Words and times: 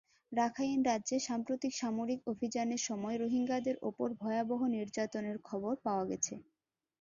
Rakhine 0.31 0.79
রাজ্যে 0.83 1.17
সাম্প্রতিক 1.21 1.73
সামরিক 1.75 2.19
অভিযানের 2.27 2.81
সময় 2.87 3.15
রোহিঙ্গাদের 3.17 3.75
ওপর 3.89 4.07
ভয়াবহ 4.21 4.61
নির্যাতনের 4.75 5.37
খবর 5.43 5.73
পাওয়া 5.85 6.05
গেছে। 6.11 6.33